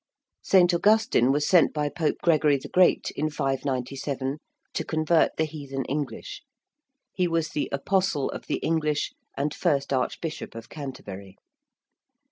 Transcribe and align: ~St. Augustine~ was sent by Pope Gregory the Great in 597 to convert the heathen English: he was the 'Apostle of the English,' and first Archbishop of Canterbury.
~St. 0.41 0.73
Augustine~ 0.73 1.31
was 1.31 1.47
sent 1.47 1.75
by 1.75 1.87
Pope 1.87 2.15
Gregory 2.23 2.57
the 2.57 2.69
Great 2.69 3.11
in 3.15 3.29
597 3.29 4.37
to 4.73 4.83
convert 4.83 5.37
the 5.37 5.45
heathen 5.45 5.85
English: 5.85 6.41
he 7.13 7.27
was 7.27 7.49
the 7.49 7.69
'Apostle 7.71 8.27
of 8.31 8.47
the 8.47 8.57
English,' 8.65 9.11
and 9.37 9.53
first 9.53 9.93
Archbishop 9.93 10.55
of 10.55 10.69
Canterbury. 10.69 11.37